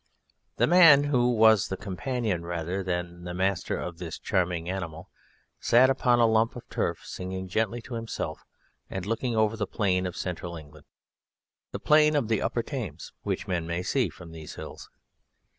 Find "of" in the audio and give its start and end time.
3.77-3.99, 6.55-6.67, 10.07-10.17, 12.15-12.29